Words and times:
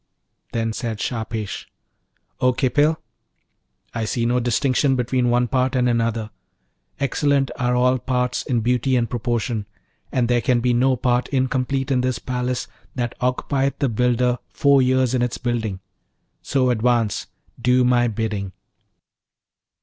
Then 0.51 0.73
said 0.73 0.97
Shahpesh, 0.97 1.67
'O 2.39 2.53
Khipil, 2.53 2.97
I 3.93 4.05
see 4.05 4.25
no 4.25 4.39
distinction 4.39 4.95
between 4.95 5.29
one 5.29 5.47
part 5.47 5.75
and 5.75 5.87
another; 5.87 6.31
excellent 6.99 7.51
are 7.59 7.75
all 7.75 7.99
parts 7.99 8.41
in 8.41 8.61
beauty 8.61 8.95
and 8.95 9.07
proportion, 9.07 9.67
and 10.11 10.27
there 10.27 10.41
can 10.41 10.59
be 10.59 10.73
no 10.73 10.95
part 10.95 11.27
incomplete 11.27 11.91
in 11.91 12.01
this 12.01 12.17
palace 12.17 12.67
that 12.95 13.13
occupieth 13.21 13.77
the 13.77 13.89
builder 13.89 14.39
four 14.49 14.81
years 14.81 15.13
in 15.13 15.21
its 15.21 15.37
building: 15.37 15.81
so 16.41 16.71
advance, 16.71 17.27
do 17.61 17.83
my 17.83 18.07
bidding.' 18.07 18.53